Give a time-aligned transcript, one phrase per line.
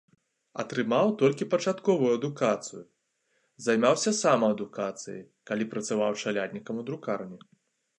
[0.61, 2.83] Атрымаў толькі пачатковую адукацыю,
[3.69, 7.37] займаўся самаадукацыяй, калі працаваў чаляднікам у друкарні.